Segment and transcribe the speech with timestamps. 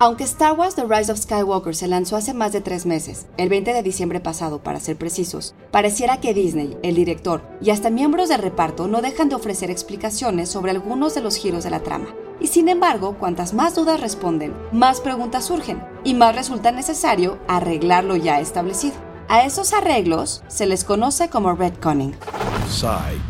[0.00, 3.48] Aunque Star Wars The Rise of Skywalker se lanzó hace más de tres meses, el
[3.48, 8.28] 20 de diciembre pasado para ser precisos, pareciera que Disney, el director y hasta miembros
[8.28, 12.14] del reparto no dejan de ofrecer explicaciones sobre algunos de los giros de la trama.
[12.38, 18.04] Y sin embargo, cuantas más dudas responden, más preguntas surgen y más resulta necesario arreglar
[18.04, 18.94] lo ya establecido.
[19.26, 22.14] A esos arreglos se les conoce como retconning.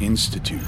[0.01, 0.67] Institute.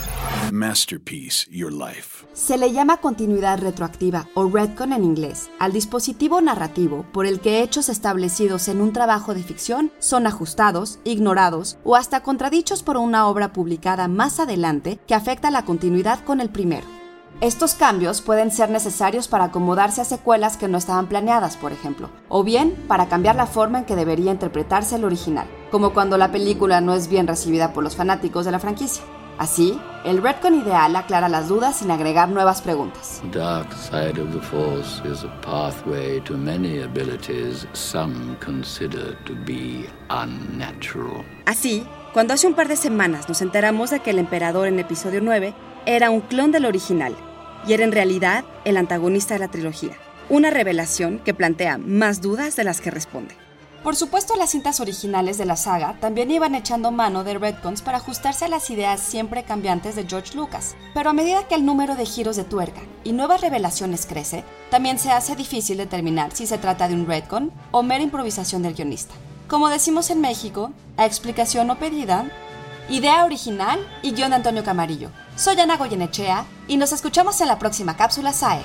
[0.53, 2.25] Masterpiece Your Life.
[2.35, 7.63] Se le llama continuidad retroactiva o retcon en inglés al dispositivo narrativo por el que
[7.63, 13.27] hechos establecidos en un trabajo de ficción son ajustados, ignorados o hasta contradichos por una
[13.27, 17.00] obra publicada más adelante que afecta la continuidad con el primero.
[17.41, 22.11] Estos cambios pueden ser necesarios para acomodarse a secuelas que no estaban planeadas, por ejemplo,
[22.29, 26.31] o bien para cambiar la forma en que debería interpretarse el original, como cuando la
[26.31, 29.03] película no es bien recibida por los fanáticos de la franquicia.
[29.39, 33.23] Así, el retcon ideal aclara las dudas sin agregar nuevas preguntas.
[33.33, 39.89] Dark side of the Force is a pathway to many abilities some consider to be
[40.11, 41.25] unnatural.
[41.47, 45.23] Así, cuando hace un par de semanas nos enteramos de que el emperador en episodio
[45.23, 45.55] 9
[45.87, 47.17] era un clon del original
[47.67, 49.97] y era en realidad el antagonista de la trilogía.
[50.29, 53.35] Una revelación que plantea más dudas de las que responde.
[53.83, 57.97] Por supuesto, las cintas originales de la saga también iban echando mano de retcons para
[57.97, 61.97] ajustarse a las ideas siempre cambiantes de George Lucas, pero a medida que el número
[61.97, 66.59] de giros de tuerca y nuevas revelaciones crece, también se hace difícil determinar si se
[66.59, 69.15] trata de un retcon o mera improvisación del guionista.
[69.49, 72.31] Como decimos en México, a explicación no pedida,
[72.91, 75.11] idea original y guion de Antonio Camarillo.
[75.41, 78.61] Soy Ana Goyenechea y nos escuchamos en la próxima cápsula SAE.